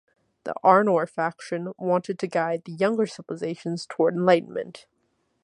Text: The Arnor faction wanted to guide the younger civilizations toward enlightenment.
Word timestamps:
The 0.45 0.55
Arnor 0.63 1.07
faction 1.07 1.73
wanted 1.77 2.17
to 2.17 2.27
guide 2.27 2.63
the 2.65 2.71
younger 2.71 3.05
civilizations 3.05 3.85
toward 3.85 4.15
enlightenment. 4.15 4.87